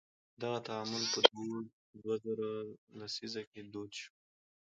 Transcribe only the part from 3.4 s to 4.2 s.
کې دود شو.